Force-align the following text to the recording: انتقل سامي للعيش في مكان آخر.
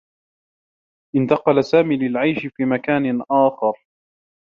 انتقل 1.15 1.63
سامي 1.63 1.97
للعيش 1.97 2.37
في 2.57 2.65
مكان 2.65 3.21
آخر. 3.31 3.73